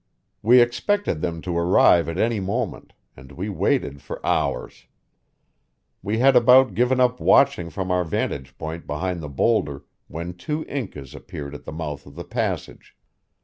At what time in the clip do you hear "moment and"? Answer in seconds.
2.39-3.31